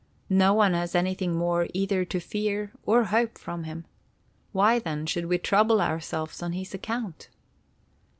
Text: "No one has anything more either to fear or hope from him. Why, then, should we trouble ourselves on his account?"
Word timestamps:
"No 0.31 0.55
one 0.55 0.73
has 0.73 0.95
anything 0.95 1.35
more 1.35 1.67
either 1.75 2.03
to 2.05 2.19
fear 2.19 2.71
or 2.87 3.03
hope 3.13 3.37
from 3.37 3.65
him. 3.65 3.85
Why, 4.51 4.79
then, 4.79 5.05
should 5.05 5.27
we 5.27 5.37
trouble 5.37 5.79
ourselves 5.79 6.41
on 6.41 6.53
his 6.53 6.73
account?" 6.73 7.29